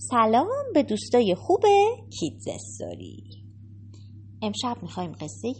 سلام 0.00 0.72
به 0.74 0.82
دوستای 0.82 1.34
خوب 1.38 1.64
کیدز 2.20 2.48
استوری. 2.48 3.44
امشب 4.42 4.76
می‌خوایم 4.82 5.12
قصه 5.12 5.52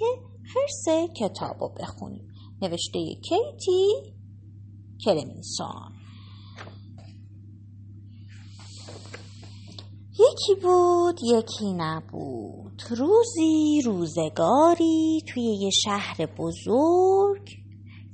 خرس 0.54 1.08
کتاب 1.16 1.56
رو 1.60 1.74
بخونیم. 1.80 2.28
نوشته 2.62 2.98
کیتی 3.28 4.14
کلمینسون. 5.04 5.92
یکی 10.12 10.60
بود 10.62 11.20
یکی 11.24 11.72
نبود. 11.76 12.82
روزی 12.90 13.82
روزگاری 13.84 15.22
توی 15.26 15.42
یه 15.42 15.70
شهر 15.70 16.26
بزرگ 16.38 17.48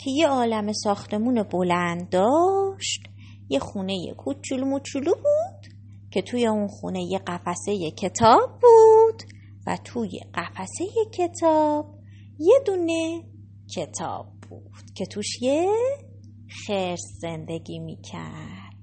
که 0.04 0.10
یه 0.10 0.28
عالم 0.28 0.72
ساختمون 0.72 1.42
بلند 1.42 2.08
داشت 2.10 3.00
یه 3.48 3.58
خونه 3.58 4.14
کوچولو 4.16 4.64
موچولو 4.64 5.14
بود 5.14 5.73
که 6.14 6.22
توی 6.22 6.46
اون 6.46 6.68
خونه 6.68 7.02
یه 7.02 7.18
قفسه 7.18 7.90
کتاب 7.90 8.60
بود 8.62 9.22
و 9.66 9.78
توی 9.84 10.20
قفسه 10.34 10.84
کتاب 11.14 11.98
یه 12.38 12.54
دونه 12.66 13.22
کتاب 13.76 14.26
بود 14.48 14.90
که 14.94 15.06
توش 15.06 15.42
یه 15.42 15.70
خرس 16.66 17.00
زندگی 17.20 17.78
می‌کرد. 17.78 18.74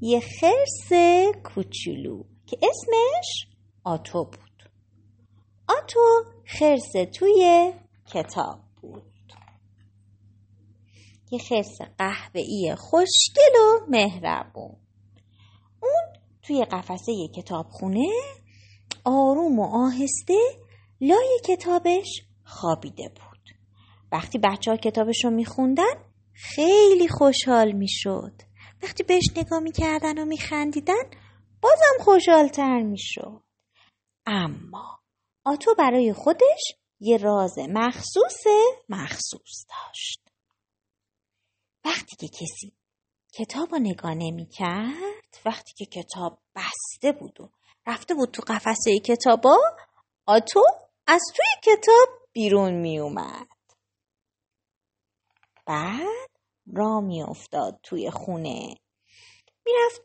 یه 0.00 0.20
خرس 0.20 0.92
کوچولو 1.44 2.22
که 2.46 2.58
اسمش 2.62 3.56
آتو 3.84 4.24
بود. 4.24 4.70
آتو 5.68 6.00
خرس 6.46 6.92
توی 7.14 7.72
کتاب 8.06 8.60
بود. 8.82 9.32
یه 11.30 11.38
خرس 11.38 11.78
قهوه‌ای 11.98 12.74
خوشگل 12.78 13.56
و 13.60 13.86
مهربون. 13.88 14.76
توی 16.52 16.64
قفسه 16.64 17.28
کتابخونه 17.36 18.08
آروم 19.04 19.58
و 19.58 19.86
آهسته 19.86 20.38
لای 21.00 21.40
کتابش 21.44 22.22
خوابیده 22.44 23.08
بود. 23.08 23.48
وقتی 24.12 24.38
بچه 24.38 24.70
ها 24.70 24.76
کتابش 24.76 25.24
رو 25.24 25.30
میخوندن 25.30 26.12
خیلی 26.32 27.08
خوشحال 27.08 27.72
می‌شد. 27.72 28.32
وقتی 28.82 29.02
بهش 29.02 29.24
نگاه 29.36 29.60
می‌کردن 29.60 30.18
و 30.18 30.24
میخندیدن 30.24 31.10
بازم 31.62 32.04
خوشحالتر 32.04 32.82
می‌شد. 32.82 33.42
اما 34.26 35.00
آتو 35.44 35.74
برای 35.78 36.12
خودش 36.12 36.72
یه 37.00 37.16
راز 37.16 37.58
مخصوص 37.58 38.44
مخصوص 38.88 39.66
داشت. 39.68 40.28
وقتی 41.84 42.16
که 42.16 42.28
کسی 42.28 42.72
کتاب 43.34 43.72
رو 43.72 43.78
نگاه 43.78 44.14
نمی 44.14 44.46
کرد 44.46 45.21
وقتی 45.46 45.72
که 45.74 45.84
کتاب 45.84 46.38
بسته 46.56 47.12
بود 47.12 47.40
و 47.40 47.48
رفته 47.86 48.14
بود 48.14 48.30
تو 48.30 48.42
قفسه 48.46 48.98
کتابا 48.98 49.58
آتو 50.26 50.64
از 51.06 51.20
توی 51.36 51.74
کتاب 51.76 52.08
بیرون 52.32 52.74
می 52.74 52.98
اومد 52.98 53.46
بعد 55.66 56.30
را 56.72 57.00
می 57.00 57.22
افتاد 57.22 57.80
توی 57.82 58.10
خونه. 58.10 58.74
می‌رفت 59.66 60.02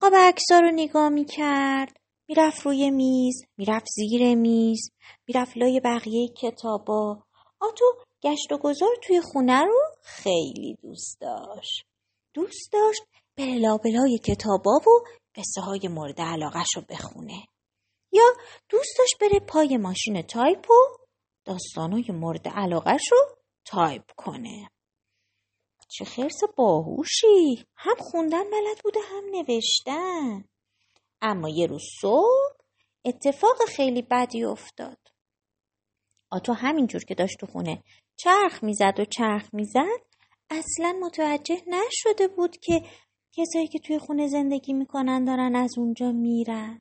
قاب 0.00 0.12
اکسا 0.16 0.60
رو 0.60 0.70
نگاه 0.70 1.08
می 1.08 1.24
کرد 1.24 1.96
می‌رفت 2.28 2.60
روی 2.60 2.90
میز 2.90 3.34
می‌رفت 3.56 3.86
زیر 3.86 4.34
میز 4.34 4.90
می‌رفت 5.26 5.56
لای 5.56 5.80
بقیه 5.80 6.28
کتابا. 6.28 7.22
آتو 7.60 7.84
گشت 8.22 8.52
و 8.52 8.58
گذار 8.58 8.96
توی 9.02 9.20
خونه 9.20 9.64
رو 9.64 9.80
خیلی 10.02 10.76
دوست 10.82 11.20
داشت. 11.20 11.86
دوست 12.34 12.72
داشت 12.72 13.02
بره 13.38 13.58
لابلای 13.58 14.18
کتابا 14.18 14.70
و 14.70 15.04
قصه 15.34 15.60
های 15.60 15.88
مورد 15.88 16.20
علاقش 16.20 16.66
رو 16.76 16.82
بخونه. 16.88 17.46
یا 18.12 18.24
دوست 18.68 18.98
داشت 18.98 19.18
بره 19.20 19.40
پای 19.40 19.76
ماشین 19.76 20.22
تایپ 20.22 20.70
و 20.70 20.74
داستانهای 21.44 22.04
مورد 22.10 22.48
علاقش 22.48 23.12
رو 23.12 23.18
تایپ 23.64 24.10
کنه. 24.16 24.70
چه 25.88 26.04
خرس 26.04 26.40
باهوشی! 26.56 27.66
هم 27.76 27.96
خوندن 27.98 28.44
بلد 28.50 28.78
بوده 28.84 29.00
هم 29.00 29.24
نوشتن. 29.30 30.44
اما 31.20 31.48
یه 31.48 31.66
روز 31.66 31.82
صبح 32.00 32.56
اتفاق 33.04 33.64
خیلی 33.68 34.02
بدی 34.02 34.44
افتاد. 34.44 34.98
آتو 36.30 36.52
همینجور 36.52 37.04
که 37.04 37.14
داشت 37.14 37.38
تو 37.40 37.46
خونه 37.46 37.82
چرخ 38.16 38.64
می‌زد 38.64 39.00
و 39.00 39.04
چرخ 39.04 39.54
می‌زد 39.54 40.00
اصلا 40.50 40.98
متوجه 41.02 41.62
نشده 41.66 42.28
بود 42.28 42.56
که 42.56 42.82
کسایی 43.32 43.68
که 43.68 43.78
توی 43.78 43.98
خونه 43.98 44.28
زندگی 44.28 44.72
می‌کنن 44.72 45.24
دارن 45.24 45.56
از 45.56 45.78
اونجا 45.78 46.12
میرن. 46.12 46.80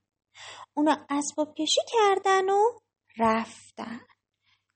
اونا 0.73 1.05
اسباب 1.09 1.55
کشی 1.57 1.81
کردن 1.93 2.49
و 2.49 2.79
رفتن. 3.17 4.01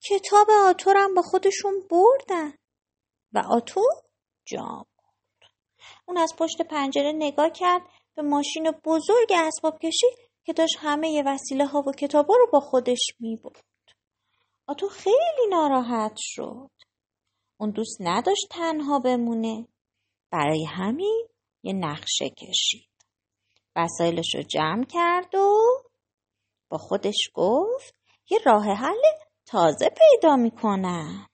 کتاب 0.10 0.48
آتورم 0.50 1.14
با 1.16 1.22
خودشون 1.22 1.74
بردن. 1.90 2.54
و 3.34 3.44
آتو 3.50 3.82
جا 4.46 4.86
بود 4.96 5.50
اون 6.08 6.18
از 6.18 6.34
پشت 6.38 6.62
پنجره 6.62 7.12
نگاه 7.16 7.50
کرد 7.50 7.82
به 8.16 8.22
ماشین 8.22 8.72
بزرگ 8.72 9.34
اسباب 9.36 9.80
کشی 9.80 10.08
که 10.46 10.54
داشت 10.54 10.76
همه 10.80 11.24
وسیله 11.26 11.66
ها 11.66 11.84
و 11.88 11.92
کتابا 11.92 12.36
رو 12.36 12.48
با 12.54 12.60
خودش 12.60 13.00
می‌برد. 13.20 13.64
آتو 14.68 14.88
خیلی 14.88 15.48
ناراحت 15.50 16.14
شد. 16.18 16.70
اون 17.60 17.72
دوست 17.72 17.98
نداشت 18.00 18.48
تنها 18.52 19.00
بمونه. 19.00 19.68
برای 20.32 20.66
همین 20.66 21.28
یه 21.66 21.74
نقشه 21.74 22.30
کشید. 22.30 22.90
وسایلش 23.76 24.36
رو 24.36 24.42
جمع 24.42 24.86
کرد 24.86 25.36
و 25.36 25.58
با 26.70 26.78
خودش 26.78 27.30
گفت 27.34 27.96
یه 28.30 28.40
راه 28.46 28.66
حل 28.66 29.02
تازه 29.46 29.90
پیدا 29.90 30.36
می‌کنم. 30.36 31.30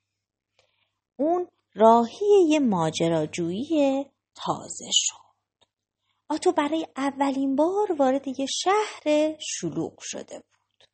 اون 1.20 1.48
راهی 1.74 2.48
یه 2.50 2.60
ماجراجویی 2.60 4.06
تازه 4.36 4.90
شد. 4.92 5.66
آتو 6.30 6.52
برای 6.52 6.88
اولین 6.98 7.56
بار 7.56 7.92
وارد 8.00 8.28
یه 8.28 8.46
شهر 8.46 9.36
شلوغ 9.40 9.94
شده 10.00 10.36
بود. 10.40 10.88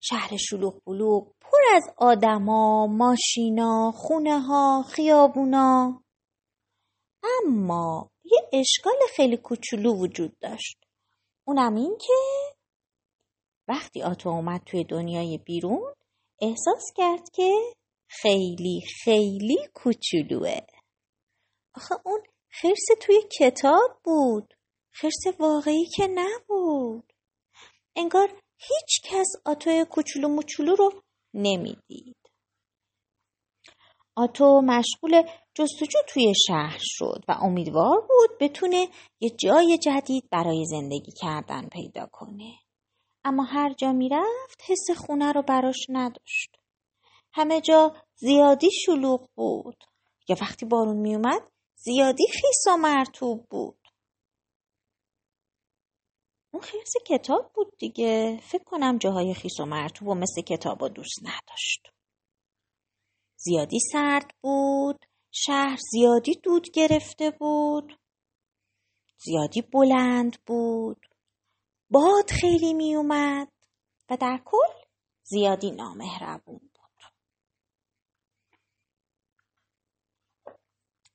شهر 0.00 0.36
شلوغ 0.36 0.80
بلوغ 0.86 1.32
پر 1.40 1.58
از 1.74 1.82
آدما، 1.96 2.86
ماشینا، 2.86 3.92
خونه 3.94 4.40
ها، 4.40 4.84
خیابونا. 4.88 6.02
اما 7.22 8.10
یه 8.32 8.48
اشکال 8.52 8.96
خیلی 9.16 9.36
کوچولو 9.36 9.94
وجود 9.94 10.38
داشت. 10.38 10.76
اونم 11.44 11.74
این 11.74 11.96
که 12.00 12.12
وقتی 13.68 14.02
آتو 14.02 14.28
اومد 14.28 14.60
توی 14.66 14.84
دنیای 14.84 15.38
بیرون 15.38 15.94
احساس 16.40 16.84
کرد 16.96 17.30
که 17.34 17.52
خیلی 18.08 18.80
خیلی 19.04 19.58
کوچولوه. 19.74 20.60
آخه 21.74 21.94
اون 22.04 22.22
خرس 22.50 22.86
توی 23.00 23.22
کتاب 23.38 24.00
بود. 24.04 24.54
خرس 24.90 25.40
واقعی 25.40 25.86
که 25.96 26.06
نبود. 26.06 27.12
انگار 27.96 28.28
هیچ 28.58 29.00
کس 29.04 29.26
آتو 29.44 29.84
کوچولو 29.90 30.28
موچولو 30.28 30.74
رو 30.74 31.02
نمی‌دید. 31.34 32.25
آتو 34.18 34.60
مشغول 34.64 35.22
جستجو 35.54 35.98
توی 36.08 36.32
شهر 36.46 36.78
شد 36.80 37.24
و 37.28 37.32
امیدوار 37.32 38.00
بود 38.00 38.38
بتونه 38.40 38.88
یه 39.20 39.30
جای 39.30 39.78
جدید 39.78 40.30
برای 40.30 40.64
زندگی 40.64 41.12
کردن 41.20 41.68
پیدا 41.68 42.06
کنه. 42.12 42.52
اما 43.24 43.44
هر 43.44 43.72
جا 43.72 43.92
می‌رفت 43.92 44.62
حس 44.66 44.90
خونه 44.96 45.32
رو 45.32 45.42
براش 45.42 45.86
نداشت. 45.88 46.56
همه 47.32 47.60
جا 47.60 47.96
زیادی 48.14 48.68
شلوغ 48.70 49.28
بود. 49.34 49.84
یا 50.28 50.36
وقتی 50.40 50.66
بارون 50.66 50.96
میومد 50.96 51.42
زیادی 51.76 52.24
خیس 52.32 52.64
و 52.66 52.76
مرتوب 52.76 53.46
بود. 53.50 53.88
اون 56.50 56.62
خیس 56.62 56.92
کتاب 57.06 57.52
بود 57.54 57.76
دیگه. 57.78 58.40
فکر 58.42 58.64
کنم 58.64 58.98
جاهای 58.98 59.34
خیس 59.34 59.60
و 59.60 59.64
مرتوب 59.64 60.08
و 60.08 60.14
مثل 60.14 60.42
کتاب 60.42 60.88
دوست 60.88 61.18
نداشت. 61.22 61.95
زیادی 63.46 63.78
سرد 63.92 64.34
بود 64.40 65.06
شهر 65.30 65.76
زیادی 65.92 66.34
دود 66.34 66.70
گرفته 66.70 67.30
بود 67.30 67.98
زیادی 69.18 69.62
بلند 69.62 70.36
بود. 70.46 71.06
باد 71.90 72.30
خیلی 72.30 72.74
می 72.74 72.94
اومد 72.96 73.48
و 74.10 74.16
در 74.16 74.40
کل 74.44 74.74
زیادی 75.22 75.70
نامهربون 75.70 76.58
بود. 76.58 77.02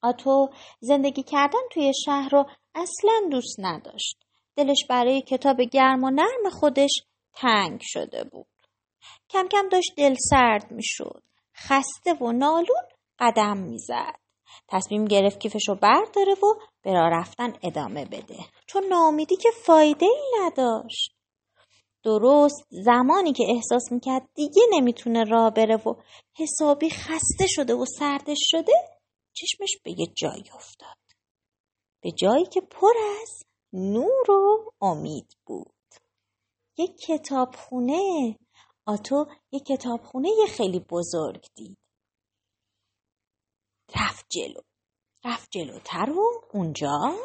آتو 0.01 0.49
زندگی 0.79 1.23
کردن 1.23 1.61
توی 1.71 1.91
شهر 2.05 2.29
رو 2.29 2.49
اصلا 2.75 3.29
دوست 3.31 3.55
نداشت. 3.59 4.25
دلش 4.55 4.85
برای 4.89 5.21
کتاب 5.21 5.61
گرم 5.61 6.03
و 6.03 6.09
نرم 6.09 6.49
خودش 6.51 6.91
تنگ 7.33 7.79
شده 7.83 8.23
بود. 8.23 8.47
کم 9.29 9.47
کم 9.47 9.69
داشت 9.69 9.93
دل 9.97 10.15
سرد 10.29 10.71
می 10.71 10.83
شد 10.83 11.23
خسته 11.67 12.13
و 12.13 12.31
نالون 12.31 12.83
قدم 13.19 13.57
می‌زد. 13.57 14.15
تصمیم 14.67 15.05
گرفت 15.05 15.39
کیفش 15.39 15.67
رو 15.67 15.75
برداره 15.75 16.33
و 16.33 16.59
به 16.81 16.93
راه 16.93 17.09
رفتن 17.09 17.53
ادامه 17.63 18.05
بده. 18.05 18.37
چون 18.67 18.83
ناامیدی 18.83 19.35
که 19.35 19.49
فایده 19.65 20.05
ای 20.05 20.45
نداشت. 20.45 21.15
درست 22.03 22.67
زمانی 22.69 23.33
که 23.33 23.43
احساس 23.49 23.91
می‌کرد 23.91 24.29
دیگه 24.35 24.61
نمی‌تونه 24.71 25.23
راه 25.23 25.49
بره 25.53 25.75
و 25.75 25.93
حسابی 26.37 26.89
خسته 26.89 27.47
شده 27.47 27.73
و 27.73 27.85
سردش 27.99 28.39
شده 28.39 28.73
چشمش 29.33 29.77
به 29.83 29.91
یه 29.91 30.07
جایی 30.17 30.49
افتاد. 30.55 30.97
به 32.01 32.11
جایی 32.11 32.45
که 32.45 32.61
پر 32.61 32.93
از 33.21 33.43
نور 33.73 34.31
و 34.31 34.71
امید 34.81 35.37
بود. 35.45 35.73
یک 36.77 36.97
کتابخونه 37.07 38.35
آتو 38.85 39.25
یک 39.51 39.65
کتابخونه 39.65 40.29
خیلی 40.49 40.79
بزرگ 40.79 41.47
دید. 41.55 41.77
رفت 43.95 44.25
جلو. 44.29 44.61
رفت 45.25 45.51
جلوتر 45.51 46.09
و 46.09 46.47
اونجا 46.53 47.15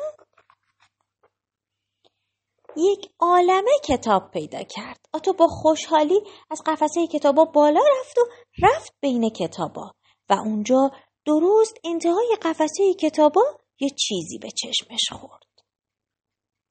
یک 2.76 3.10
عالمه 3.18 3.70
کتاب 3.84 4.30
پیدا 4.30 4.62
کرد. 4.62 5.06
آتو 5.12 5.32
با 5.32 5.46
خوشحالی 5.46 6.20
از 6.50 6.62
قفسه 6.66 7.06
کتابا 7.06 7.44
بالا 7.44 7.80
رفت 8.00 8.18
و 8.18 8.20
رفت 8.62 8.94
بین 9.00 9.30
کتابا 9.30 9.94
و 10.28 10.34
اونجا 10.34 10.90
درست 11.24 11.74
انتهای 11.84 12.36
قفسه 12.42 12.94
کتابا 13.00 13.42
یه 13.80 13.88
چیزی 13.90 14.38
به 14.38 14.50
چشمش 14.50 15.12
خورد. 15.12 15.42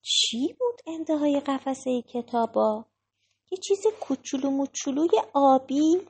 چی 0.02 0.56
بود 0.60 0.81
انتهای 0.88 1.40
قفسه 1.40 2.02
کتابا؟ 2.02 2.86
یه 3.51 3.57
چیز 3.57 3.88
کوچولو 4.00 4.50
موچولوی 4.50 5.21
آبی 5.33 6.07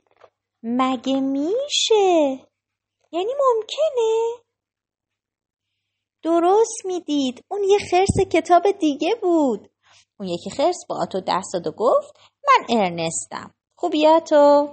مگه 0.62 1.20
میشه؟ 1.20 2.46
یعنی 3.12 3.32
ممکنه؟ 3.40 4.42
درست 6.22 6.84
می‌دید 6.84 7.44
اون 7.48 7.64
یه 7.64 7.78
خرس 7.90 8.28
کتاب 8.32 8.70
دیگه 8.70 9.14
بود 9.22 9.70
اون 10.20 10.28
یکی 10.28 10.50
خرس 10.50 10.76
با 10.88 10.96
آتو 11.02 11.20
دست 11.20 11.52
داد 11.52 11.66
و 11.66 11.72
گفت 11.72 12.16
من 12.48 12.80
ارنستم 12.80 13.54
خوبی 13.76 14.06
آتو؟ 14.06 14.68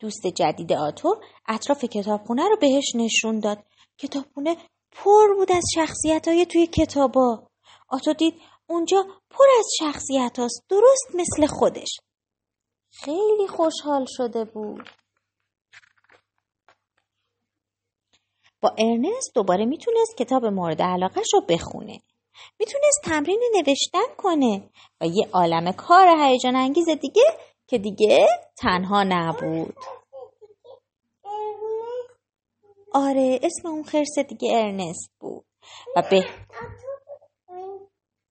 دوست 0.00 0.26
جدید 0.26 0.72
آتو 0.72 1.16
اطراف 1.48 1.84
کتابخونه 1.84 2.48
رو 2.48 2.56
بهش 2.60 2.94
نشون 2.94 3.40
داد 3.40 3.58
کتابخونه 3.98 4.56
پر 4.92 5.34
بود 5.36 5.52
از 5.52 5.64
شخصیت 5.74 6.28
های 6.28 6.46
توی 6.46 6.66
کتابا 6.66 7.48
آتو 7.88 8.12
دید 8.12 8.34
اونجا 8.70 9.06
پر 9.30 9.44
از 9.58 9.66
شخصیت 9.78 10.38
هاست. 10.38 10.64
درست 10.68 11.08
مثل 11.14 11.46
خودش. 11.46 12.00
خیلی 12.92 13.48
خوشحال 13.48 14.06
شده 14.08 14.44
بود. 14.44 14.90
با 18.60 18.74
ارنست 18.78 19.34
دوباره 19.34 19.64
می‌تونست 19.64 20.16
کتاب 20.18 20.44
مورد 20.44 20.82
علاقهش 20.82 21.34
رو 21.34 21.40
بخونه. 21.48 22.00
می‌تونست 22.58 23.00
تمرین 23.04 23.40
نوشتن 23.56 24.14
کنه. 24.18 24.70
و 25.00 25.06
یه 25.06 25.28
عالم 25.32 25.72
کار 25.72 26.06
هیجان 26.08 26.56
انگیز 26.56 26.88
دیگه 26.88 27.22
که 27.66 27.78
دیگه 27.78 28.26
تنها 28.58 29.04
نبود. 29.08 29.76
آره 32.92 33.40
اسم 33.42 33.68
اون 33.68 33.82
خرس 33.82 34.18
دیگه 34.28 34.56
ارنست 34.56 35.10
بود. 35.20 35.44
و 35.96 36.02
به 36.10 36.26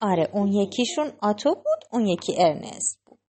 آره 0.02 0.30
اون 0.34 0.48
یکیشون 0.48 1.12
آتو 1.22 1.56
بود 1.56 1.84
اون 1.92 2.08
یکی 2.08 2.36
ارنست 2.38 3.00
بود. 3.06 3.20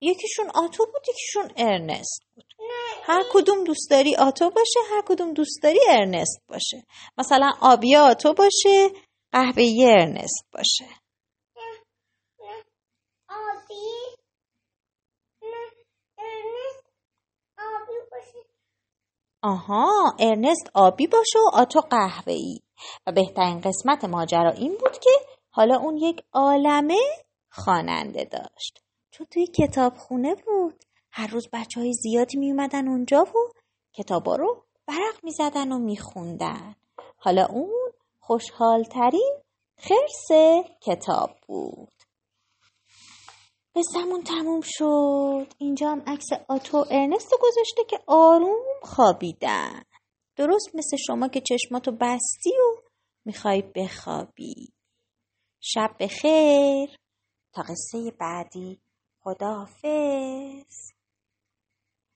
یکیشون 0.00 0.50
آتو 0.54 0.86
بود 0.86 1.02
یکیشون 1.08 1.50
ارنست 1.56 2.22
بود. 2.34 2.44
هر 3.02 3.22
کدوم 3.32 3.64
دوست 3.64 3.90
داری 3.90 4.16
آتو 4.16 4.50
باشه 4.50 4.80
هر 4.90 5.02
کدوم 5.06 5.32
دوست 5.32 5.62
داری 5.62 5.80
ارنست 5.88 6.42
باشه. 6.48 6.84
مثلا 7.18 7.52
آبی 7.60 7.96
آتو 7.96 8.34
باشه 8.34 8.88
قهوه 9.32 9.64
ارنست 9.86 10.46
باشه. 10.52 11.05
آها 19.46 20.14
ارنست 20.18 20.70
آبی 20.74 21.06
باشه 21.06 21.38
و 21.38 21.50
آتو 21.52 21.80
ای 22.26 22.60
و 23.06 23.12
بهترین 23.12 23.60
قسمت 23.60 24.04
ماجرا 24.04 24.50
این 24.50 24.72
بود 24.72 24.98
که 24.98 25.10
حالا 25.50 25.76
اون 25.76 25.96
یک 25.96 26.24
عالمه 26.32 26.98
خواننده 27.50 28.24
داشت. 28.24 28.82
چون 29.10 29.26
توی 29.30 29.46
کتابخونه 29.46 30.34
بود. 30.34 30.84
هر 31.10 31.26
روز 31.26 31.48
بچه 31.52 31.80
های 31.80 31.92
زیادی 31.92 32.38
می 32.38 32.50
اومدن 32.50 32.88
اونجا 32.88 33.22
و 33.22 33.52
کتابا 33.92 34.36
رو 34.36 34.62
برق 34.86 35.24
می 35.24 35.30
زدن 35.30 35.72
و 35.72 35.78
می 35.78 35.96
خوندن. 35.96 36.74
حالا 37.16 37.46
اون 37.46 37.92
خوشحالترین 38.20 39.36
خرس 39.76 40.28
کتاب 40.80 41.30
بود. 41.46 41.95
قصهمون 43.76 44.22
تموم 44.22 44.60
شد. 44.64 45.46
اینجا 45.58 45.90
هم 45.90 46.02
عکس 46.06 46.26
آتو 46.48 46.84
ارنست 46.90 47.34
گذاشته 47.40 47.84
که 47.88 47.98
آروم 48.06 48.64
خوابیدن. 48.82 49.82
درست 50.36 50.70
مثل 50.74 50.96
شما 50.96 51.28
که 51.28 51.40
چشماتو 51.40 51.92
بستی 51.92 52.50
و 52.50 52.80
می‌خوای 53.24 53.62
بخوابی. 53.62 54.72
شب 55.60 55.96
بخیر. 56.00 56.96
تا 57.52 57.62
قصه 57.62 58.10
بعدی. 58.20 58.80
خداحافظ. 59.20 60.95